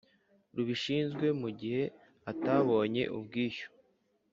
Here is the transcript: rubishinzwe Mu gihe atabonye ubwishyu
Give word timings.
rubishinzwe 0.55 1.25
Mu 1.41 1.49
gihe 1.59 1.83
atabonye 2.31 3.03
ubwishyu 3.17 3.69